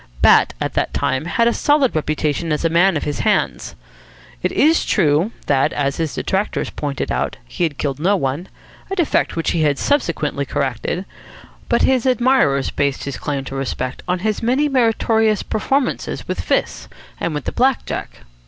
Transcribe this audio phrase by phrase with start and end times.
[0.23, 3.75] Bat at that time had a solid reputation as a man of his hands.
[4.41, 8.47] It is true that, as his detractors pointed out, he had killed no one
[8.89, 11.05] a defect which he had subsequently corrected;
[11.69, 16.87] but his admirers based his claim to respect on his many meritorious performances with fists
[17.19, 18.21] and with the black jack.